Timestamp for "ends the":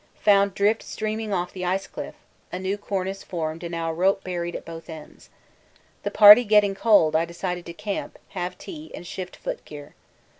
4.89-6.09